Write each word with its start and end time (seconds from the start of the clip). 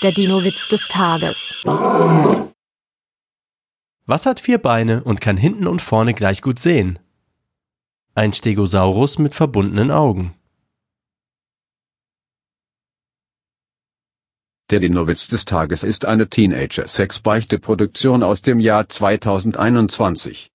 Der 0.00 0.12
Dino-Witz 0.12 0.68
des 0.68 0.86
Tages. 0.86 1.58
Was 4.06 4.26
hat 4.26 4.38
vier 4.38 4.58
Beine 4.58 5.02
und 5.02 5.20
kann 5.20 5.36
hinten 5.36 5.66
und 5.66 5.82
vorne 5.82 6.14
gleich 6.14 6.40
gut 6.40 6.60
sehen? 6.60 7.00
Ein 8.14 8.32
Stegosaurus 8.32 9.18
mit 9.18 9.34
verbundenen 9.34 9.90
Augen. 9.90 10.34
Der 14.70 14.78
Dinowitz 14.78 15.26
des 15.26 15.46
Tages 15.46 15.82
ist 15.82 16.04
eine 16.04 16.28
Teenager-Sex-Beichte-Produktion 16.28 18.22
aus 18.22 18.40
dem 18.40 18.60
Jahr 18.60 18.88
2021. 18.88 20.46